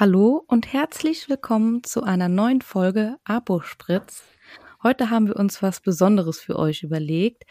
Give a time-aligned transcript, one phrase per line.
[0.00, 4.22] Hallo und herzlich willkommen zu einer neuen Folge Abo Spritz.
[4.80, 7.42] Heute haben wir uns was Besonderes für euch überlegt.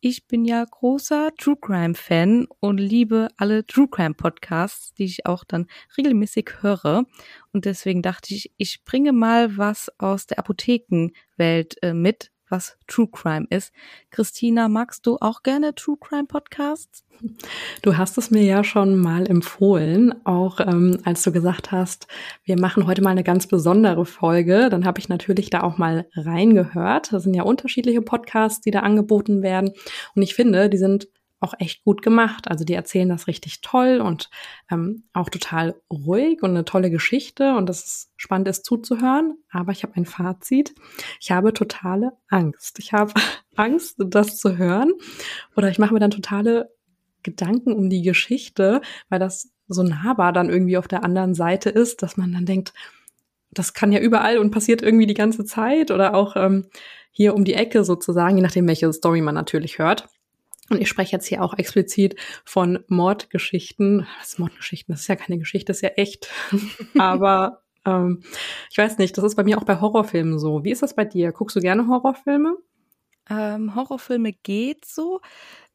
[0.00, 5.24] Ich bin ja großer True Crime Fan und liebe alle True Crime Podcasts, die ich
[5.24, 7.06] auch dann regelmäßig höre.
[7.54, 13.08] Und deswegen dachte ich, ich bringe mal was aus der Apothekenwelt äh, mit, was True
[13.10, 13.72] Crime ist.
[14.10, 17.04] Christina, magst du auch gerne True Crime Podcasts?
[17.82, 22.06] Du hast es mir ja schon mal empfohlen, auch ähm, als du gesagt hast,
[22.44, 24.68] wir machen heute mal eine ganz besondere Folge.
[24.70, 27.12] Dann habe ich natürlich da auch mal reingehört.
[27.12, 29.72] Das sind ja unterschiedliche Podcasts, die da angeboten werden.
[30.14, 31.08] Und ich finde, die sind
[31.44, 32.50] auch echt gut gemacht.
[32.50, 34.30] Also die erzählen das richtig toll und
[34.70, 39.36] ähm, auch total ruhig und eine tolle Geschichte und das ist spannend ist zuzuhören.
[39.50, 40.74] Aber ich habe ein Fazit.
[41.20, 42.78] Ich habe totale Angst.
[42.78, 43.12] Ich habe
[43.54, 44.92] Angst, das zu hören
[45.56, 46.70] oder ich mache mir dann totale
[47.22, 52.02] Gedanken um die Geschichte, weil das so nahbar dann irgendwie auf der anderen Seite ist,
[52.02, 52.74] dass man dann denkt,
[53.50, 56.66] das kann ja überall und passiert irgendwie die ganze Zeit oder auch ähm,
[57.10, 60.08] hier um die Ecke sozusagen, je nachdem, welche Story man natürlich hört.
[60.70, 64.06] Und ich spreche jetzt hier auch explizit von Mordgeschichten.
[64.18, 64.92] Was ist Mordgeschichten?
[64.92, 66.30] Das ist ja keine Geschichte, das ist ja echt.
[66.98, 68.22] Aber ähm,
[68.70, 70.64] ich weiß nicht, das ist bei mir auch bei Horrorfilmen so.
[70.64, 71.32] Wie ist das bei dir?
[71.32, 72.56] Guckst du gerne Horrorfilme?
[73.28, 75.20] Ähm, Horrorfilme geht so.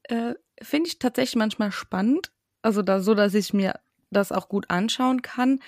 [0.03, 2.31] Äh, Finde ich tatsächlich manchmal spannend.
[2.61, 3.79] Also da so, dass ich mir
[4.11, 5.59] das auch gut anschauen kann.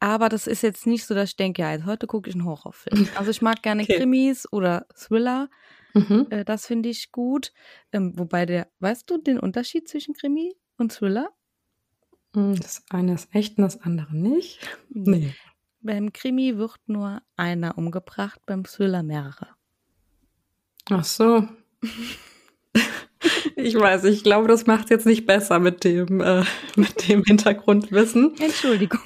[0.00, 3.08] Aber das ist jetzt nicht so, dass ich denke, ja, heute gucke ich einen Horrorfilm.
[3.16, 3.96] Also ich mag gerne okay.
[3.96, 5.48] Krimis oder Thriller.
[5.98, 6.26] Mhm.
[6.30, 7.52] Äh, das finde ich gut.
[7.92, 11.30] Ähm, wobei der, weißt du den Unterschied zwischen Krimi und Thriller?
[12.34, 14.60] Hm, das eine ist echt und das andere nicht.
[14.90, 15.34] Nee.
[15.80, 19.48] Beim Krimi wird nur einer umgebracht, beim Thriller mehrere.
[20.90, 21.48] Ach so.
[23.56, 26.44] ich weiß, ich glaube, das macht jetzt nicht besser mit dem, äh,
[26.76, 28.34] mit dem Hintergrundwissen.
[28.40, 29.00] Entschuldigung.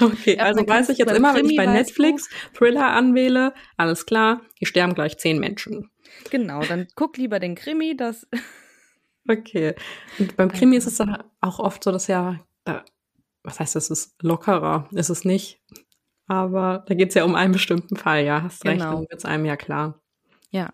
[0.00, 4.40] Okay, ja, also weiß ich jetzt immer, wenn ich bei Netflix Thriller anwähle, alles klar,
[4.54, 5.90] hier sterben gleich zehn Menschen.
[6.30, 8.26] Genau, dann guck lieber den Krimi, das.
[9.28, 9.74] Okay.
[10.18, 12.84] Und beim Krimi ist es dann auch oft so, dass ja, da,
[13.44, 15.60] was heißt das, ist lockerer, ist es nicht.
[16.26, 18.92] Aber da geht es ja um einen bestimmten Fall, ja, hast recht, genau.
[18.92, 20.00] dann wird es einem ja klar.
[20.50, 20.72] Ja,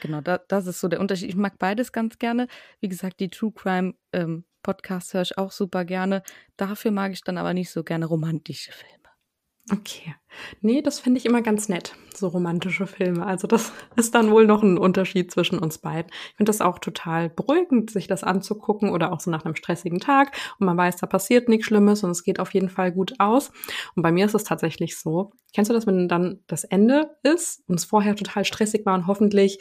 [0.00, 1.30] genau, da, das ist so der Unterschied.
[1.30, 2.46] Ich mag beides ganz gerne.
[2.80, 6.22] Wie gesagt, die True Crime ähm, Podcasts höre ich auch super gerne.
[6.56, 8.99] Dafür mag ich dann aber nicht so gerne romantische Filme.
[9.68, 10.14] Okay.
[10.62, 13.26] Nee, das finde ich immer ganz nett, so romantische Filme.
[13.26, 16.10] Also das ist dann wohl noch ein Unterschied zwischen uns beiden.
[16.30, 20.00] Ich finde das auch total beruhigend, sich das anzugucken oder auch so nach einem stressigen
[20.00, 23.14] Tag und man weiß, da passiert nichts Schlimmes und es geht auf jeden Fall gut
[23.18, 23.50] aus.
[23.94, 25.32] Und bei mir ist es tatsächlich so.
[25.54, 29.06] Kennst du das, wenn dann das Ende ist und es vorher total stressig war und
[29.06, 29.58] hoffentlich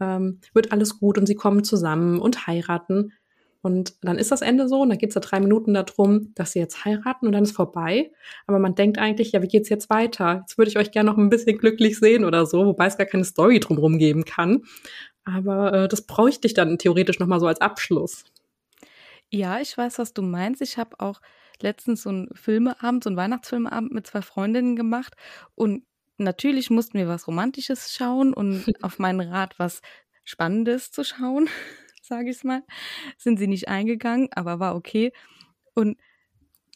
[0.00, 3.12] ähm, wird alles gut und sie kommen zusammen und heiraten
[3.62, 6.52] und dann ist das Ende so und dann geht es da drei Minuten darum, dass
[6.52, 8.10] sie jetzt heiraten und dann ist vorbei.
[8.48, 10.40] Aber man denkt eigentlich, ja, wie geht's jetzt weiter?
[10.40, 13.06] Jetzt würde ich euch gerne noch ein bisschen glücklich sehen oder so, wobei es gar
[13.06, 14.64] keine Story drumherum geben kann.
[15.24, 18.24] Aber äh, das bräuchte ich dann theoretisch nochmal so als Abschluss.
[19.30, 20.60] Ja, ich weiß, was du meinst.
[20.60, 21.20] Ich habe auch
[21.60, 25.14] letztens so einen Filmeabend, so einen Weihnachtsfilmeabend mit zwei Freundinnen gemacht
[25.54, 25.84] und
[26.18, 29.80] natürlich mussten wir was Romantisches schauen und auf meinen Rat was
[30.24, 31.48] Spannendes zu schauen
[32.12, 32.62] sage ich mal,
[33.16, 35.14] sind sie nicht eingegangen, aber war okay.
[35.72, 35.96] Und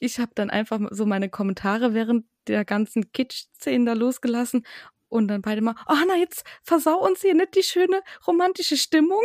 [0.00, 4.66] ich habe dann einfach so meine Kommentare während der ganzen Kitsch-Szenen da losgelassen
[5.10, 9.20] und dann beide mal, oh na, jetzt versau uns hier nicht die schöne romantische Stimmung.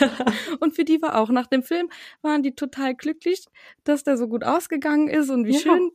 [0.60, 1.88] und für die war auch nach dem Film,
[2.20, 3.44] waren die total glücklich,
[3.84, 5.60] dass der so gut ausgegangen ist und wie ja.
[5.60, 5.92] schön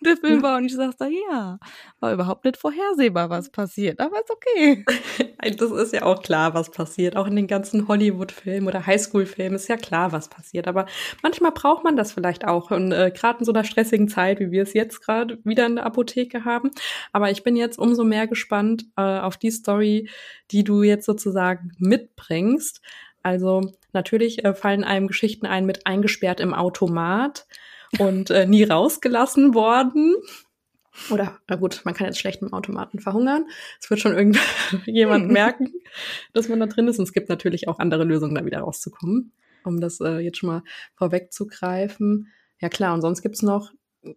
[0.00, 1.58] der Film war und ich sagte, ja,
[2.00, 4.84] war überhaupt nicht vorhersehbar, was passiert, aber ist okay.
[5.56, 7.16] Das ist ja auch klar, was passiert.
[7.16, 10.66] Auch in den ganzen Hollywood-Filmen oder Highschool-Filmen ist ja klar, was passiert.
[10.66, 10.86] Aber
[11.22, 12.70] manchmal braucht man das vielleicht auch.
[12.72, 15.76] Und äh, gerade in so einer stressigen Zeit, wie wir es jetzt gerade wieder in
[15.76, 16.70] der Apotheke haben.
[17.12, 20.10] Aber ich bin jetzt umso mehr gespannt äh, auf die Story,
[20.50, 22.80] die du jetzt sozusagen mitbringst.
[23.22, 27.46] Also natürlich äh, fallen einem Geschichten ein mit eingesperrt im Automat
[27.98, 30.14] und äh, nie rausgelassen worden.
[31.10, 33.46] Oder, na gut, man kann jetzt schlecht mit dem Automaten verhungern.
[33.80, 35.72] Es wird schon irgendjemand merken,
[36.32, 36.98] dass man da drin ist.
[36.98, 39.32] Und es gibt natürlich auch andere Lösungen, da wieder rauszukommen,
[39.64, 40.62] um das äh, jetzt schon mal
[40.96, 42.32] vorwegzugreifen.
[42.60, 43.72] Ja klar, und sonst gibt's noch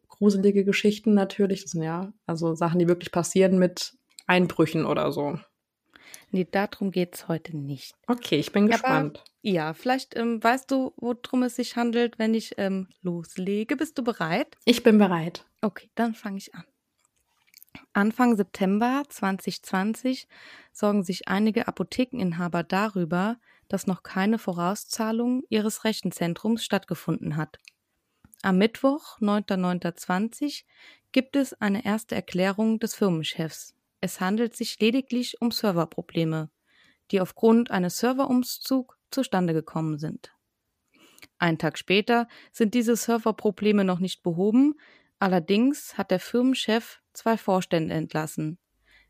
[0.07, 1.63] gruselige Geschichten natürlich.
[1.63, 3.94] Das sind ja also Sachen, die wirklich passieren mit
[4.27, 5.39] Einbrüchen oder so.
[6.31, 7.95] Nee, darum geht's heute nicht.
[8.07, 9.19] Okay, ich bin gespannt.
[9.19, 13.75] Aber, ja, vielleicht ähm, weißt du, worum es sich handelt, wenn ich ähm, loslege.
[13.75, 14.57] Bist du bereit?
[14.65, 15.45] Ich bin bereit.
[15.61, 16.63] Okay, dann fange ich an.
[17.93, 20.27] Anfang September 2020
[20.71, 23.37] sorgen sich einige Apothekeninhaber darüber,
[23.67, 27.59] dass noch keine Vorauszahlung ihres Rechenzentrums stattgefunden hat.
[28.43, 30.63] Am Mittwoch, 9.9.20,
[31.11, 33.75] gibt es eine erste Erklärung des Firmenchefs.
[34.01, 36.50] Es handelt sich lediglich um Serverprobleme,
[37.12, 40.33] die aufgrund eines Serverumzugs zustande gekommen sind.
[41.38, 44.75] Ein Tag später sind diese Serverprobleme noch nicht behoben,
[45.19, 48.57] allerdings hat der Firmenchef zwei Vorstände entlassen.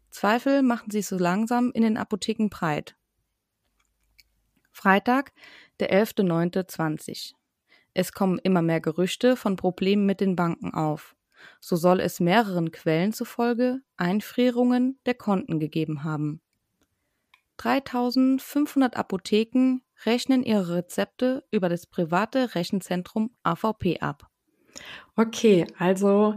[0.10, 2.98] Zweifel machen sich so langsam in den Apotheken breit.
[4.72, 5.32] Freitag,
[5.80, 7.34] der 11.09.20.
[7.94, 11.16] Es kommen immer mehr Gerüchte von Problemen mit den Banken auf.
[11.60, 16.42] So soll es mehreren Quellen zufolge Einfrierungen der Konten gegeben haben.
[17.58, 24.28] 3500 Apotheken rechnen ihre Rezepte über das private Rechenzentrum AVP ab.
[25.16, 26.36] Okay, also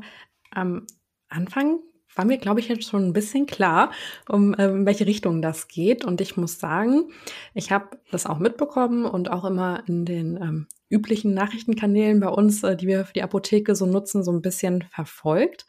[0.50, 0.86] am
[1.28, 1.80] Anfang
[2.14, 3.90] war mir, glaube ich, jetzt schon ein bisschen klar,
[4.28, 6.04] um ähm, welche Richtung das geht.
[6.04, 7.10] Und ich muss sagen,
[7.54, 12.62] ich habe das auch mitbekommen und auch immer in den ähm, üblichen Nachrichtenkanälen bei uns,
[12.62, 15.66] äh, die wir für die Apotheke so nutzen, so ein bisschen verfolgt.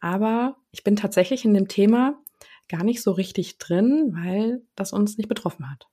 [0.00, 2.20] Aber ich bin tatsächlich in dem Thema
[2.68, 5.86] gar nicht so richtig drin, weil das uns nicht betroffen hat.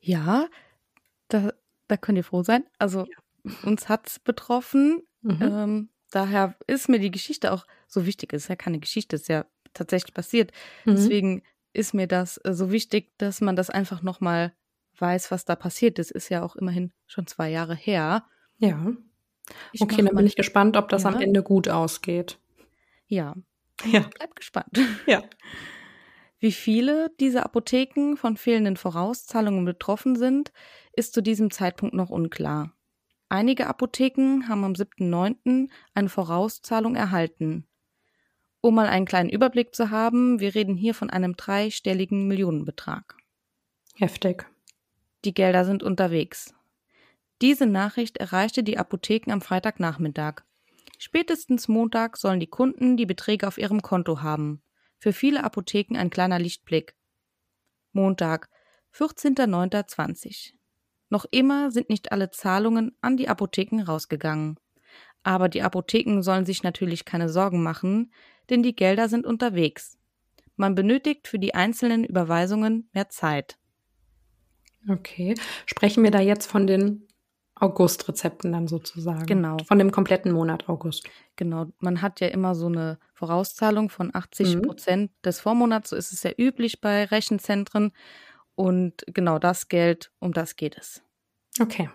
[0.00, 0.48] Ja,
[1.28, 1.52] da,
[1.88, 2.64] da könnt ihr froh sein.
[2.78, 3.52] Also ja.
[3.62, 5.02] uns hat es betroffen.
[5.22, 5.38] Mhm.
[5.40, 8.32] Ähm, daher ist mir die Geschichte auch so wichtig.
[8.32, 10.52] Es ist ja keine Geschichte, es ist ja tatsächlich passiert.
[10.84, 10.96] Mhm.
[10.96, 11.42] Deswegen
[11.72, 14.52] ist mir das äh, so wichtig, dass man das einfach nochmal
[15.00, 16.10] weiß, was da passiert ist.
[16.10, 18.24] Ist ja auch immerhin schon zwei Jahre her.
[18.58, 18.92] Ja.
[19.72, 21.10] Ich okay, dann bin ich gespannt, ob das ja.
[21.10, 22.38] am Ende gut ausgeht.
[23.06, 23.34] Ja.
[23.84, 24.08] Ja.
[24.14, 24.78] Bleib gespannt.
[25.06, 25.22] Ja.
[26.42, 30.52] Wie viele dieser Apotheken von fehlenden Vorauszahlungen betroffen sind,
[30.94, 32.72] ist zu diesem Zeitpunkt noch unklar.
[33.28, 35.68] Einige Apotheken haben am 7.9.
[35.94, 37.68] eine Vorauszahlung erhalten.
[38.62, 43.16] Um mal einen kleinen Überblick zu haben, wir reden hier von einem dreistelligen Millionenbetrag.
[43.94, 44.49] Heftig.
[45.24, 46.54] Die Gelder sind unterwegs.
[47.42, 50.42] Diese Nachricht erreichte die Apotheken am Freitagnachmittag.
[50.98, 54.62] Spätestens Montag sollen die Kunden die Beträge auf ihrem Konto haben.
[54.98, 56.94] Für viele Apotheken ein kleiner Lichtblick.
[57.92, 58.50] Montag,
[58.94, 60.52] 14.09.20.
[61.08, 64.58] Noch immer sind nicht alle Zahlungen an die Apotheken rausgegangen.
[65.22, 68.12] Aber die Apotheken sollen sich natürlich keine Sorgen machen,
[68.48, 69.98] denn die Gelder sind unterwegs.
[70.56, 73.59] Man benötigt für die einzelnen Überweisungen mehr Zeit.
[74.88, 75.34] Okay.
[75.66, 77.06] Sprechen wir da jetzt von den
[77.54, 79.26] August-Rezepten dann sozusagen?
[79.26, 79.58] Genau.
[79.66, 81.08] Von dem kompletten Monat August.
[81.36, 81.66] Genau.
[81.78, 84.62] Man hat ja immer so eine Vorauszahlung von 80 mhm.
[84.62, 85.90] Prozent des Vormonats.
[85.90, 87.92] So ist es ja üblich bei Rechenzentren.
[88.54, 91.02] Und genau das Geld, um das geht es.
[91.60, 91.90] Okay.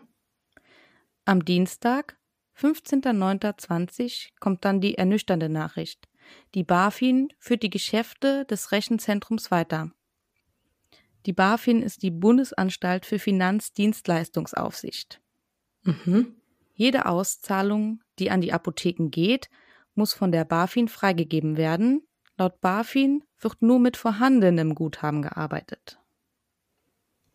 [1.25, 2.17] Am Dienstag,
[2.57, 6.07] 15.09.20, kommt dann die ernüchternde Nachricht.
[6.53, 9.91] Die BaFin führt die Geschäfte des Rechenzentrums weiter.
[11.25, 15.22] Die BaFin ist die Bundesanstalt für Finanzdienstleistungsaufsicht.
[15.83, 16.36] Mhm.
[16.74, 19.50] Jede Auszahlung, die an die Apotheken geht,
[19.95, 22.06] muss von der BaFin freigegeben werden.
[22.38, 26.00] Laut BaFin wird nur mit vorhandenem Guthaben gearbeitet.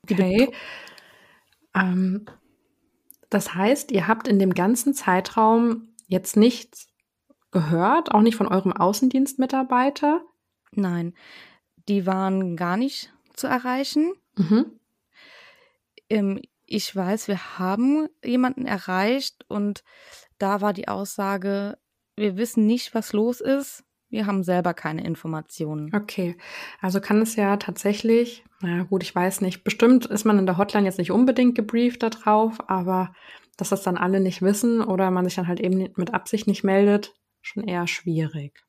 [0.04, 0.52] Okay.
[1.74, 2.26] Ähm,
[3.30, 6.88] das heißt, ihr habt in dem ganzen Zeitraum jetzt nichts
[7.50, 10.22] gehört, auch nicht von eurem Außendienstmitarbeiter?
[10.72, 11.14] Nein,
[11.88, 14.12] die waren gar nicht zu erreichen.
[14.36, 14.66] Mhm.
[16.08, 19.82] Ähm, ich weiß, wir haben jemanden erreicht und
[20.38, 21.78] da war die Aussage,
[22.16, 23.84] wir wissen nicht, was los ist.
[24.08, 25.94] Wir haben selber keine Informationen.
[25.94, 26.36] Okay,
[26.80, 30.58] also kann es ja tatsächlich, naja gut, ich weiß nicht, bestimmt ist man in der
[30.58, 33.14] Hotline jetzt nicht unbedingt gebrieft darauf, aber
[33.56, 36.64] dass das dann alle nicht wissen oder man sich dann halt eben mit Absicht nicht
[36.64, 38.64] meldet, schon eher schwierig.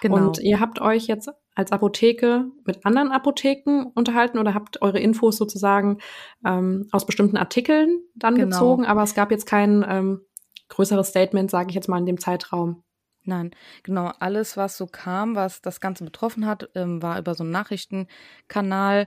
[0.00, 0.16] Genau.
[0.16, 5.36] Und ihr habt euch jetzt als Apotheke mit anderen Apotheken unterhalten oder habt eure Infos
[5.36, 5.98] sozusagen
[6.44, 8.46] ähm, aus bestimmten Artikeln dann genau.
[8.46, 10.22] gezogen, aber es gab jetzt kein ähm,
[10.68, 12.82] größeres Statement, sage ich jetzt mal, in dem Zeitraum.
[13.24, 17.44] Nein, genau, alles, was so kam, was das Ganze betroffen hat, ähm, war über so
[17.44, 19.06] einen Nachrichtenkanal,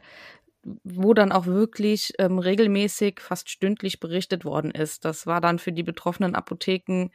[0.84, 5.04] wo dann auch wirklich ähm, regelmäßig, fast stündlich berichtet worden ist.
[5.04, 7.10] Das war dann für die betroffenen Apotheken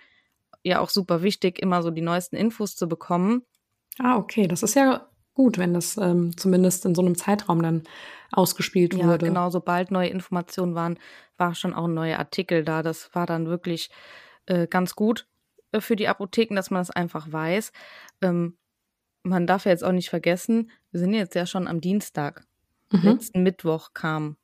[0.63, 3.43] ja auch super wichtig, immer so die neuesten Infos zu bekommen.
[3.99, 5.10] Ah, okay, das ist ja
[5.41, 7.85] gut, wenn das ähm, zumindest in so einem Zeitraum dann
[8.31, 9.25] ausgespielt ja, wurde.
[9.25, 10.99] Ja, genau, sobald neue Informationen waren,
[11.39, 12.83] war schon auch ein neuer Artikel da.
[12.83, 13.89] Das war dann wirklich
[14.45, 15.27] äh, ganz gut.
[15.73, 17.73] Äh, für die Apotheken, dass man das einfach weiß.
[18.21, 18.59] Ähm,
[19.23, 22.45] man darf ja jetzt auch nicht vergessen, wir sind jetzt ja schon am Dienstag.
[22.93, 23.01] Mhm.
[23.01, 24.37] Letzten Mittwoch kam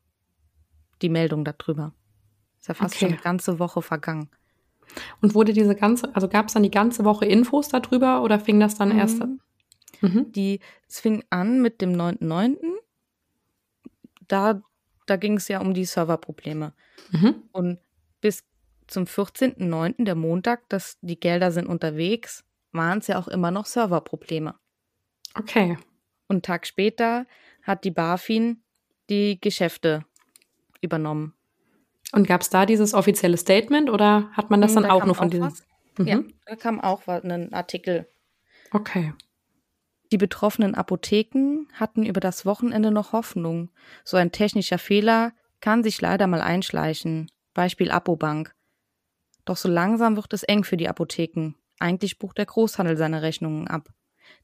[1.03, 1.93] die Meldung darüber.
[2.59, 3.05] Ist ja fast okay.
[3.05, 4.31] schon eine ganze Woche vergangen.
[5.21, 8.59] Und wurde diese ganze, also gab es dann die ganze Woche Infos darüber oder fing
[8.61, 8.99] das dann mhm.
[8.99, 9.41] erst an?
[10.01, 10.33] Mhm.
[10.33, 12.57] Die, es fing an mit dem 9.9.
[14.29, 14.61] Da,
[15.07, 16.73] da ging es ja um die Serverprobleme.
[17.11, 17.43] Mhm.
[17.53, 17.79] Und
[18.21, 18.45] bis
[18.87, 23.67] zum 14.09., der Montag, dass die Gelder sind unterwegs, waren es ja auch immer noch
[23.67, 24.55] Serverprobleme.
[25.35, 25.77] Okay.
[26.29, 27.27] Und einen Tag später
[27.63, 28.63] hat die BaFin
[29.11, 30.05] die Geschäfte
[30.81, 31.35] übernommen.
[32.13, 35.05] Und gab es da dieses offizielle Statement oder hat man das hm, dann da auch
[35.05, 35.53] nur von diesem?
[35.99, 36.07] Mhm.
[36.07, 38.07] Ja, da kam auch ein Artikel.
[38.71, 39.13] Okay.
[40.13, 43.71] Die betroffenen Apotheken hatten über das Wochenende noch Hoffnung.
[44.05, 47.31] So ein technischer Fehler kann sich leider mal einschleichen.
[47.55, 48.55] Beispiel Apobank.
[49.45, 51.55] Doch so langsam wird es eng für die Apotheken.
[51.79, 53.89] Eigentlich bucht der Großhandel seine Rechnungen ab.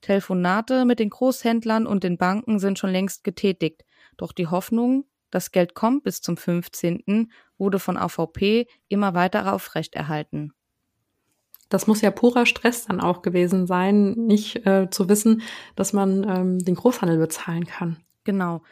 [0.01, 3.85] Telefonate mit den Großhändlern und den Banken sind schon längst getätigt.
[4.17, 10.53] Doch die Hoffnung, das Geld kommt bis zum 15., wurde von AVP immer weiter aufrechterhalten.
[11.73, 15.43] Das muss ja purer Stress dann auch gewesen sein, nicht äh, zu wissen,
[15.75, 17.97] dass man ähm, den Großhandel bezahlen kann.
[18.25, 18.63] Genau.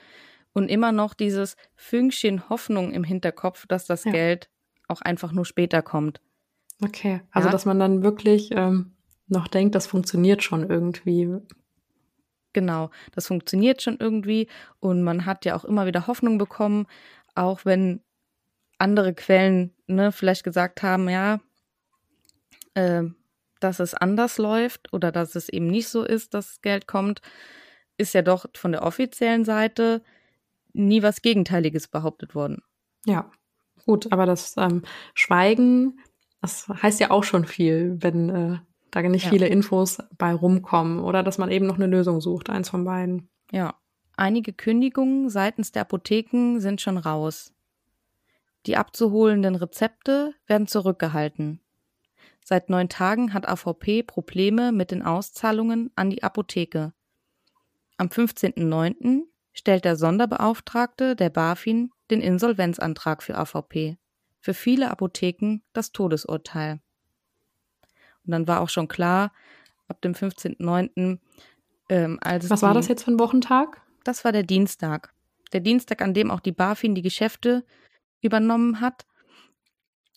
[0.52, 4.12] Und immer noch dieses Fünkchen Hoffnung im Hinterkopf, dass das ja.
[4.12, 4.50] Geld
[4.88, 6.20] auch einfach nur später kommt.
[6.82, 7.52] Okay, also ja.
[7.52, 8.92] dass man dann wirklich ähm,
[9.28, 11.36] noch denkt, das funktioniert schon irgendwie.
[12.52, 14.48] Genau, das funktioniert schon irgendwie
[14.80, 16.86] und man hat ja auch immer wieder Hoffnung bekommen,
[17.34, 18.00] auch wenn
[18.78, 21.38] andere Quellen ne, vielleicht gesagt haben, ja,
[22.74, 23.02] äh,
[23.60, 27.20] dass es anders läuft oder dass es eben nicht so ist, dass Geld kommt,
[27.96, 30.02] ist ja doch von der offiziellen Seite
[30.72, 32.62] nie was Gegenteiliges behauptet worden.
[33.04, 33.30] Ja,
[33.84, 34.82] gut, aber das ähm,
[35.14, 36.00] Schweigen,
[36.40, 38.58] das heißt ja auch schon viel, wenn äh,
[38.90, 39.30] da nicht ja.
[39.30, 43.28] viele Infos bei rumkommen oder dass man eben noch eine Lösung sucht, eins von beiden.
[43.52, 43.74] Ja,
[44.16, 47.52] einige Kündigungen seitens der Apotheken sind schon raus.
[48.66, 51.60] Die abzuholenden Rezepte werden zurückgehalten.
[52.52, 56.92] Seit neun Tagen hat AVP Probleme mit den Auszahlungen an die Apotheke.
[57.96, 59.22] Am 15.09.
[59.52, 63.98] stellt der Sonderbeauftragte der BaFin den Insolvenzantrag für AVP.
[64.40, 66.80] Für viele Apotheken das Todesurteil.
[68.26, 69.32] Und dann war auch schon klar,
[69.86, 71.20] ab dem 15.09.
[71.88, 73.80] Ähm, als Was war das jetzt für ein Wochentag?
[74.02, 75.14] Das war der Dienstag.
[75.52, 77.64] Der Dienstag, an dem auch die BaFin die Geschäfte
[78.20, 79.06] übernommen hat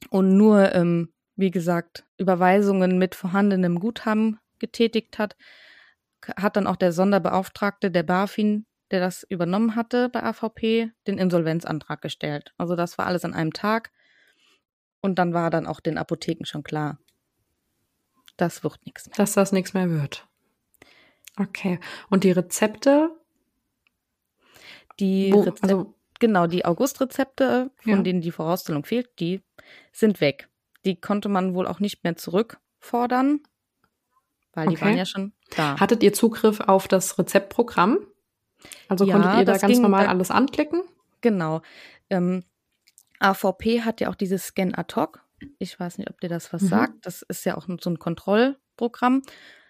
[0.09, 5.35] und nur ähm, wie gesagt, Überweisungen mit vorhandenem Guthaben getätigt hat,
[6.37, 12.01] hat dann auch der Sonderbeauftragte der BaFin, der das übernommen hatte bei AVP, den Insolvenzantrag
[12.01, 12.53] gestellt.
[12.57, 13.91] Also das war alles an einem Tag.
[15.01, 16.97] Und dann war dann auch den Apotheken schon klar,
[18.37, 19.15] das wird nichts mehr.
[19.17, 20.27] Dass das nichts mehr wird.
[21.37, 21.79] Okay.
[22.09, 23.09] Und die Rezepte?
[24.99, 28.01] Die Wo, Rezepte, also, genau, die August-Rezepte, von ja.
[28.01, 29.41] denen die Vorausstellung fehlt, die
[29.91, 30.49] sind weg.
[30.85, 33.41] Die konnte man wohl auch nicht mehr zurückfordern,
[34.53, 34.75] weil okay.
[34.75, 35.79] die waren ja schon da.
[35.79, 37.99] Hattet ihr Zugriff auf das Rezeptprogramm?
[38.87, 40.83] Also ja, konntet ihr da ganz normal da, alles anklicken?
[41.21, 41.61] Genau.
[42.09, 42.43] Ähm,
[43.19, 45.23] AVP hat ja auch dieses Scan ad hoc.
[45.59, 46.67] Ich weiß nicht, ob dir das was mhm.
[46.67, 47.05] sagt.
[47.05, 49.23] Das ist ja auch so ein Kontrollprogramm.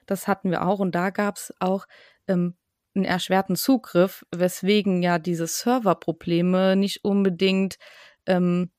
[0.06, 1.86] Das hatten wir auch und da gab es auch
[2.28, 2.56] ähm,
[2.96, 7.78] einen erschwerten Zugriff, weswegen ja diese Serverprobleme nicht unbedingt
[8.26, 8.72] ähm,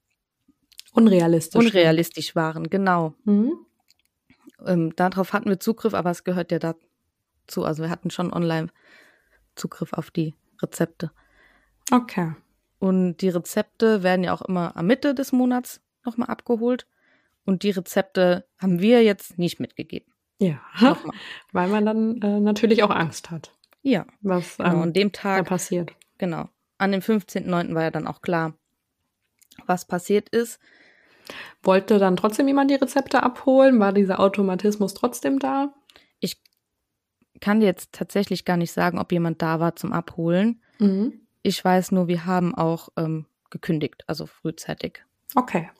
[0.95, 1.59] Unrealistisch.
[1.59, 3.15] Unrealistisch waren, genau.
[3.25, 3.53] Mhm.
[4.65, 7.65] Ähm, darauf hatten wir Zugriff, aber es gehört ja dazu.
[7.65, 8.69] Also wir hatten schon online
[9.57, 11.11] Zugriff auf die Rezepte.
[11.91, 12.35] Okay.
[12.79, 16.87] Und die Rezepte werden ja auch immer am Mitte des Monats nochmal abgeholt.
[17.45, 20.13] Und die Rezepte haben wir jetzt nicht mitgegeben.
[20.39, 20.61] Ja,
[21.53, 23.53] weil man dann äh, natürlich auch Angst hat.
[23.83, 25.93] Ja, was genau, ähm, an dem Tag passiert.
[26.19, 26.49] Genau.
[26.79, 27.75] An dem 15.09.
[27.75, 28.55] war ja dann auch klar,
[29.67, 30.59] was passiert ist.
[31.63, 33.81] Wollte dann trotzdem jemand die Rezepte abholen?
[33.81, 35.73] War dieser Automatismus trotzdem da?
[36.21, 36.43] Ich
[37.41, 40.63] kann jetzt tatsächlich gar nicht sagen, ob jemand da war zum Abholen.
[40.79, 41.21] Mhm.
[41.43, 45.05] Ich weiß nur, wir haben auch ähm, gekündigt, also frühzeitig.
[45.35, 45.71] Okay.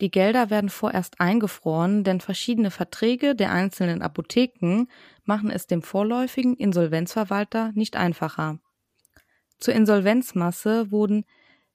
[0.00, 4.86] Die Gelder werden vorerst eingefroren, denn verschiedene Verträge der einzelnen Apotheken
[5.24, 8.58] machen es dem vorläufigen Insolvenzverwalter nicht einfacher.
[9.58, 11.26] Zur Insolvenzmasse wurden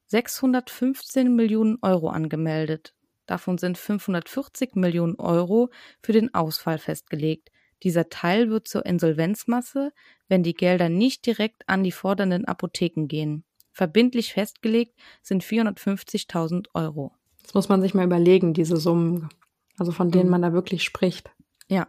[0.07, 2.93] 615 Millionen Euro angemeldet.
[3.25, 5.69] Davon sind 540 Millionen Euro
[6.01, 7.51] für den Ausfall festgelegt.
[7.83, 9.91] Dieser Teil wird zur Insolvenzmasse,
[10.27, 13.43] wenn die Gelder nicht direkt an die fordernden Apotheken gehen.
[13.71, 17.13] Verbindlich festgelegt sind 450.000 Euro.
[17.43, 19.29] Das muss man sich mal überlegen, diese Summen,
[19.77, 20.31] also von denen mhm.
[20.31, 21.31] man da wirklich spricht.
[21.67, 21.87] Ja,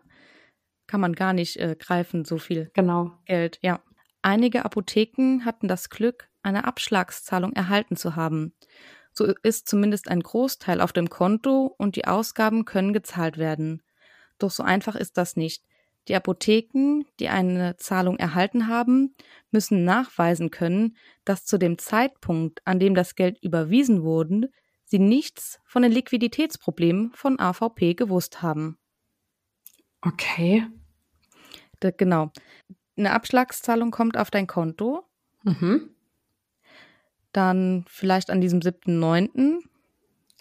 [0.86, 3.12] kann man gar nicht äh, greifen, so viel genau.
[3.24, 3.58] Geld.
[3.62, 3.80] Ja.
[4.22, 8.54] Einige Apotheken hatten das Glück, eine Abschlagszahlung erhalten zu haben.
[9.12, 13.82] So ist zumindest ein Großteil auf dem Konto und die Ausgaben können gezahlt werden.
[14.38, 15.64] Doch so einfach ist das nicht.
[16.08, 19.14] Die Apotheken, die eine Zahlung erhalten haben,
[19.50, 24.50] müssen nachweisen können, dass zu dem Zeitpunkt, an dem das Geld überwiesen wurde,
[24.84, 28.78] sie nichts von den Liquiditätsproblemen von AVP gewusst haben.
[30.00, 30.64] Okay.
[31.80, 32.30] Da, genau.
[32.96, 35.04] Eine Abschlagszahlung kommt auf dein Konto.
[35.42, 35.95] Mhm.
[37.36, 39.58] Dann vielleicht an diesem 7.9.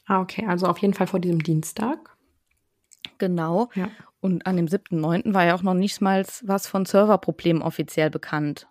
[0.05, 0.45] Ah, okay.
[0.47, 2.15] Also auf jeden Fall vor diesem Dienstag.
[3.17, 3.69] Genau.
[3.75, 3.89] Ja.
[4.21, 5.33] Und an dem 7.9.
[5.33, 8.67] war ja auch noch nicht mal was von Serverproblemen offiziell bekannt.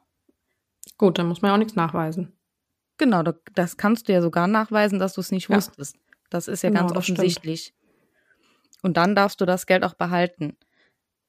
[0.96, 2.32] Gut, dann muss man ja auch nichts nachweisen.
[2.96, 3.22] Genau,
[3.54, 5.56] das kannst du ja sogar nachweisen, dass du es nicht Ja.
[5.56, 5.96] wusstest.
[6.30, 7.18] Das ist ja Genau, ganz stimmt.
[7.18, 7.74] offensichtlich.
[8.82, 10.56] Und dann darfst du das Geld auch behalten.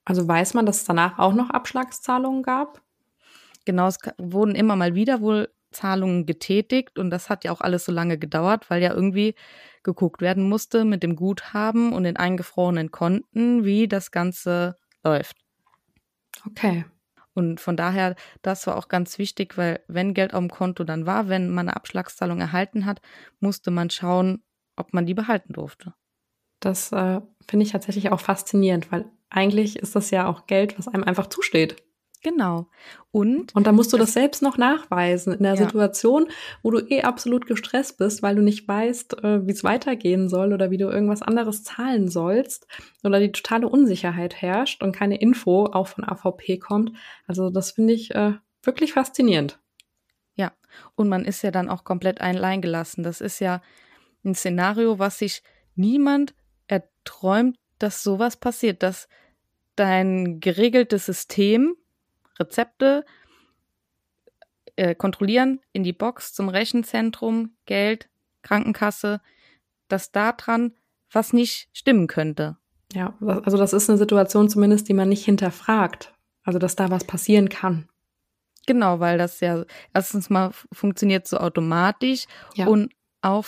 [0.05, 2.81] Also weiß man, dass es danach auch noch Abschlagszahlungen gab?
[3.65, 7.86] Genau, es wurden immer mal wieder wohl Zahlungen getätigt und das hat ja auch alles
[7.86, 9.36] so lange gedauert, weil ja irgendwie
[9.84, 15.38] geguckt werden musste mit dem Guthaben und den eingefrorenen Konten, wie das Ganze läuft.
[16.46, 16.86] Okay.
[17.34, 21.05] Und von daher, das war auch ganz wichtig, weil wenn Geld auf dem Konto dann
[21.05, 23.01] war, wenn man eine Abschlagszahlung erhalten hat,
[23.39, 24.41] musste man schauen,
[24.77, 25.94] ob man die behalten durfte.
[26.62, 30.88] Das äh, finde ich tatsächlich auch faszinierend, weil eigentlich ist das ja auch Geld, was
[30.88, 31.84] einem einfach zusteht.
[32.25, 32.65] Genau.
[33.12, 35.58] Und Und da musst du das, Das- selbst noch nachweisen in der Ja.
[35.58, 36.27] Situation,
[36.63, 40.51] wo du eh absolut gestresst bist, weil du nicht weißt, äh, wie es weitergehen soll
[40.51, 42.65] oder wie du irgendwas anderes zahlen sollst
[43.03, 46.94] oder die totale Unsicherheit herrscht und keine Info auch von AVP kommt.
[47.27, 49.60] Also das finde ich äh, wirklich faszinierend.
[50.98, 53.01] Und man ist ja dann auch komplett allein gelassen.
[53.01, 53.62] Das ist ja
[54.25, 55.41] ein Szenario, was sich
[55.75, 56.36] niemand
[56.67, 59.08] erträumt, dass sowas passiert, dass
[59.77, 61.75] dein geregeltes System,
[62.39, 63.06] Rezepte,
[64.75, 68.10] äh, kontrollieren in die Box zum Rechenzentrum, Geld,
[68.42, 69.22] Krankenkasse,
[69.88, 70.74] dass da dran
[71.12, 72.58] was nicht stimmen könnte.
[72.94, 76.13] Ja, also das ist eine Situation zumindest, die man nicht hinterfragt.
[76.44, 77.89] Also dass da was passieren kann.
[78.68, 79.63] Genau, weil das ja
[79.94, 82.25] erstens mal funktioniert so automatisch
[82.56, 82.68] Ja.
[82.68, 83.46] und auch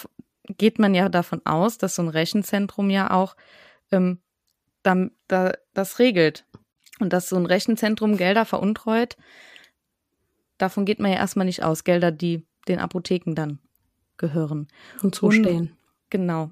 [0.57, 3.35] geht man ja davon aus, dass so ein Rechenzentrum ja auch
[3.91, 4.21] ähm,
[4.83, 6.45] dann, da, das regelt.
[6.99, 9.17] Und dass so ein Rechenzentrum Gelder veruntreut,
[10.57, 11.83] davon geht man ja erstmal nicht aus.
[11.83, 13.59] Gelder, die den Apotheken dann
[14.17, 14.67] gehören.
[15.01, 15.77] Und zustehen.
[16.09, 16.51] Genau.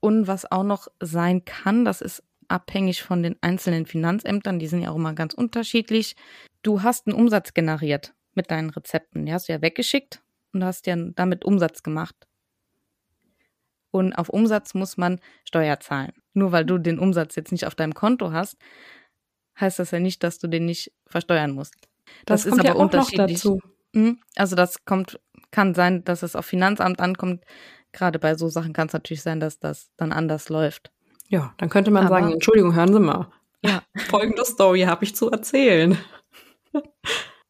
[0.00, 4.82] Und was auch noch sein kann, das ist abhängig von den einzelnen Finanzämtern, die sind
[4.82, 6.16] ja auch immer ganz unterschiedlich.
[6.62, 9.26] Du hast einen Umsatz generiert mit deinen Rezepten.
[9.26, 12.16] Die hast du ja weggeschickt und hast ja damit Umsatz gemacht.
[13.90, 16.12] Und auf Umsatz muss man Steuer zahlen.
[16.32, 18.56] Nur weil du den Umsatz jetzt nicht auf deinem Konto hast,
[19.58, 21.74] heißt das ja nicht, dass du den nicht versteuern musst.
[22.26, 23.34] Das, das ist kommt ja aber auch noch unterschiedlich.
[23.38, 23.60] dazu.
[23.92, 24.20] Mhm.
[24.36, 27.44] Also das kommt, kann sein, dass es auf Finanzamt ankommt.
[27.92, 30.90] Gerade bei so Sachen kann es natürlich sein, dass das dann anders läuft.
[31.28, 33.30] Ja, dann könnte man Aber- sagen, Entschuldigung, hören Sie mal.
[33.64, 33.82] Ja.
[34.08, 35.98] Folgende Story habe ich zu erzählen.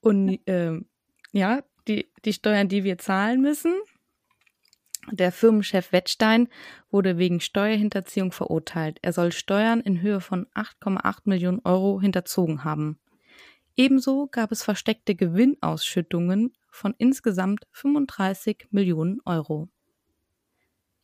[0.00, 0.86] Und ähm,
[1.32, 3.74] ja, die, die Steuern, die wir zahlen müssen.
[5.12, 6.48] Der Firmenchef Wettstein
[6.90, 8.98] wurde wegen Steuerhinterziehung verurteilt.
[9.02, 12.98] Er soll Steuern in Höhe von 8,8 Millionen Euro hinterzogen haben.
[13.76, 19.68] Ebenso gab es versteckte Gewinnausschüttungen von insgesamt 35 Millionen Euro.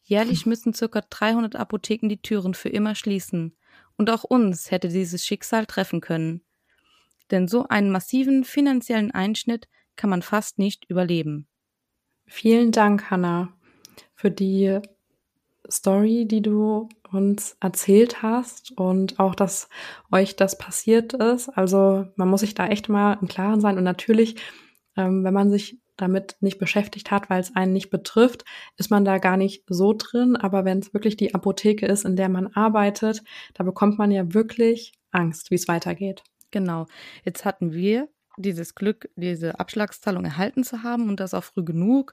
[0.02, 1.00] Jährlich müssen ca.
[1.00, 3.56] 300 Apotheken die Türen für immer schließen.
[3.96, 6.42] Und auch uns hätte dieses Schicksal treffen können.
[7.32, 11.48] Denn so einen massiven finanziellen Einschnitt kann man fast nicht überleben.
[12.26, 13.55] Vielen Dank, Hannah,
[14.14, 14.80] für die
[15.70, 19.68] Story, die du uns erzählt hast und auch, dass
[20.12, 21.48] euch das passiert ist.
[21.50, 24.36] Also man muss sich da echt mal im Klaren sein und natürlich,
[24.96, 28.44] ähm, wenn man sich damit nicht beschäftigt hat, weil es einen nicht betrifft,
[28.76, 30.36] ist man da gar nicht so drin.
[30.36, 33.22] Aber wenn es wirklich die Apotheke ist, in der man arbeitet,
[33.54, 36.22] da bekommt man ja wirklich Angst, wie es weitergeht.
[36.50, 36.86] Genau.
[37.24, 42.12] Jetzt hatten wir dieses Glück, diese Abschlagszahlung erhalten zu haben und das auch früh genug.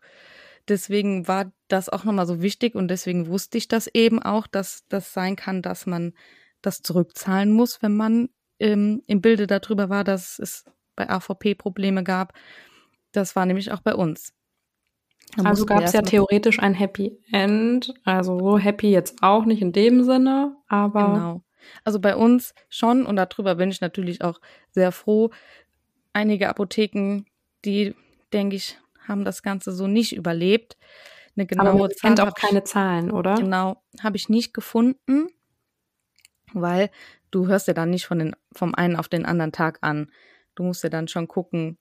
[0.68, 4.86] Deswegen war das auch nochmal so wichtig und deswegen wusste ich das eben auch, dass
[4.88, 6.14] das sein kann, dass man
[6.62, 10.64] das zurückzahlen muss, wenn man ähm, im Bilde darüber war, dass es
[10.96, 12.34] bei AVP Probleme gab.
[13.12, 14.34] Das war nämlich auch bei uns.
[15.36, 17.94] Da Also gab es ja theoretisch ein Happy End.
[18.04, 21.44] Also so happy jetzt auch nicht in dem Sinne, aber Genau.
[21.84, 24.40] Also bei uns schon und darüber bin ich natürlich auch
[24.72, 25.30] sehr froh.
[26.12, 27.26] Einige Apotheken,
[27.66, 27.96] die,
[28.34, 30.78] denke ich, haben das Ganze so nicht überlebt.
[31.36, 33.36] Eine aber genaue kennt Zahl auch hab keine Zahlen, oder?
[33.36, 35.28] genau habe ich nicht gefunden,
[36.54, 36.90] weil
[37.32, 40.12] du hörst ja dann nicht von den, vom einen auf den anderen Tag an.
[40.56, 41.78] Du musst ja dann schon gucken,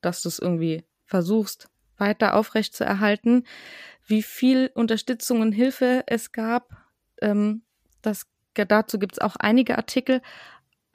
[0.00, 3.44] dass du es irgendwie versuchst, weiter aufrecht zu erhalten.
[4.06, 6.70] Wie viel Unterstützung und Hilfe es gab,
[7.20, 7.62] ähm,
[8.02, 10.22] das, dazu gibt es auch einige Artikel,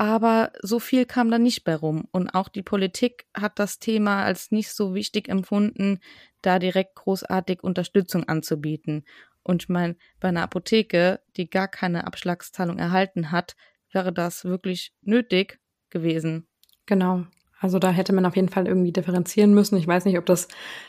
[0.01, 2.07] aber so viel kam da nicht bei rum.
[2.11, 5.99] Und auch die Politik hat das Thema als nicht so wichtig empfunden,
[6.41, 9.05] da direkt großartig Unterstützung anzubieten.
[9.43, 13.55] Und ich meine, bei einer Apotheke, die gar keine Abschlagszahlung erhalten hat,
[13.91, 15.59] wäre das wirklich nötig
[15.91, 16.47] gewesen.
[16.87, 17.27] Genau.
[17.61, 19.77] Also da hätte man auf jeden Fall irgendwie differenzieren müssen.
[19.77, 20.47] Ich weiß nicht, ob das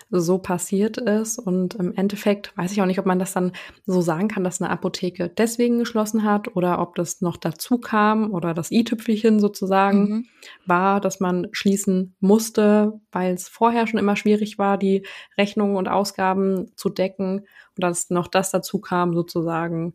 [0.08, 1.38] so passiert ist.
[1.38, 3.52] Und im Endeffekt weiß ich auch nicht, ob man das dann
[3.84, 8.32] so sagen kann, dass eine Apotheke deswegen geschlossen hat oder ob das noch dazu kam
[8.32, 10.26] oder das i-Tüpfelchen sozusagen mhm.
[10.64, 15.04] war, dass man schließen musste, weil es vorher schon immer schwierig war, die
[15.36, 19.92] Rechnungen und Ausgaben zu decken und dass noch das dazu kam sozusagen,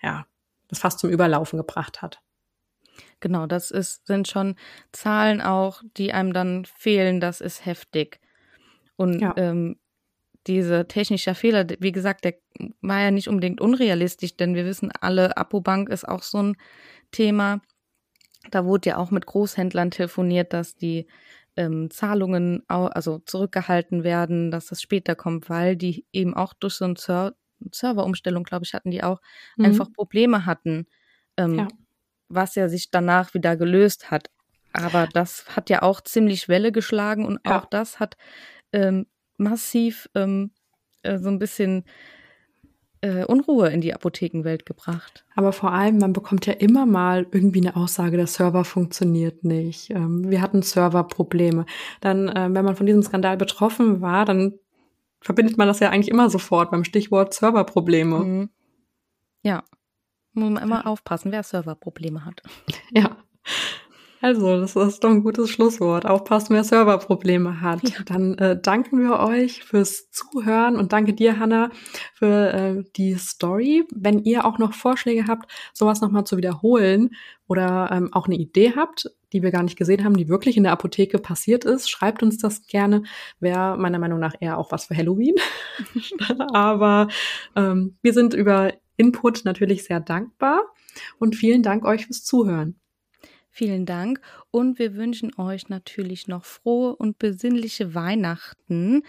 [0.00, 0.26] ja,
[0.68, 2.20] das fast zum Überlaufen gebracht hat.
[3.20, 4.56] Genau, das ist, sind schon
[4.92, 7.20] Zahlen auch, die einem dann fehlen.
[7.20, 8.20] Das ist heftig.
[8.96, 9.34] Und ja.
[9.36, 9.76] ähm,
[10.46, 12.34] diese technische Fehler, wie gesagt, der
[12.82, 16.56] war ja nicht unbedingt unrealistisch, denn wir wissen alle, Apobank ist auch so ein
[17.10, 17.62] Thema.
[18.50, 21.06] Da wurde ja auch mit Großhändlern telefoniert, dass die
[21.56, 26.74] ähm, Zahlungen auch, also zurückgehalten werden, dass das später kommt, weil die eben auch durch
[26.74, 27.34] so eine Ser
[27.70, 29.22] Serverumstellung, glaube ich, hatten die auch
[29.56, 29.66] mhm.
[29.66, 30.86] einfach Probleme hatten.
[31.38, 31.68] Ähm, ja
[32.28, 34.30] was ja sich danach wieder gelöst hat.
[34.72, 37.58] Aber das hat ja auch ziemlich Welle geschlagen und ja.
[37.58, 38.16] auch das hat
[38.72, 39.06] ähm,
[39.38, 40.50] massiv ähm,
[41.02, 41.84] äh, so ein bisschen
[43.04, 45.24] äh, Unruhe in die Apothekenwelt gebracht.
[45.36, 49.90] Aber vor allem, man bekommt ja immer mal irgendwie eine Aussage, der Server funktioniert nicht.
[49.90, 51.66] Ähm, wir hatten Serverprobleme.
[52.00, 54.54] Dann, äh, wenn man von diesem Skandal betroffen war, dann
[55.20, 58.18] verbindet man das ja eigentlich immer sofort beim Stichwort Serverprobleme.
[58.18, 58.50] Mhm.
[59.42, 59.64] Ja.
[60.34, 62.42] Muss man immer aufpassen, wer Serverprobleme hat.
[62.90, 63.16] Ja.
[64.20, 66.06] Also, das ist doch ein gutes Schlusswort.
[66.06, 67.86] Aufpassen, wer Serverprobleme hat.
[67.86, 67.96] Ja.
[68.06, 71.68] Dann äh, danken wir euch fürs Zuhören und danke dir, Hanna,
[72.14, 73.84] für äh, die Story.
[73.94, 77.10] Wenn ihr auch noch Vorschläge habt, sowas nochmal zu wiederholen
[77.48, 80.62] oder ähm, auch eine Idee habt, die wir gar nicht gesehen haben, die wirklich in
[80.62, 83.02] der Apotheke passiert ist, schreibt uns das gerne.
[83.40, 85.34] Wäre meiner Meinung nach eher auch was für Halloween.
[86.54, 87.08] Aber
[87.56, 90.62] ähm, wir sind über Input natürlich sehr dankbar
[91.18, 92.80] und vielen Dank euch fürs Zuhören.
[93.50, 99.02] Vielen Dank und wir wünschen euch natürlich noch frohe und besinnliche Weihnachten.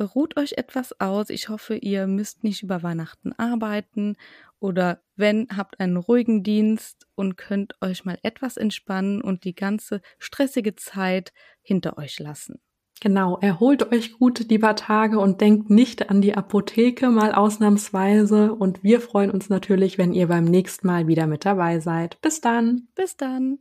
[0.00, 1.30] Ruht euch etwas aus.
[1.30, 4.16] Ich hoffe, ihr müsst nicht über Weihnachten arbeiten
[4.58, 10.00] oder wenn, habt einen ruhigen Dienst und könnt euch mal etwas entspannen und die ganze
[10.18, 12.60] stressige Zeit hinter euch lassen.
[13.00, 18.54] Genau, erholt euch gut die paar Tage und denkt nicht an die Apotheke mal ausnahmsweise.
[18.54, 22.20] Und wir freuen uns natürlich, wenn ihr beim nächsten Mal wieder mit dabei seid.
[22.20, 22.88] Bis dann.
[22.94, 23.60] Bis dann.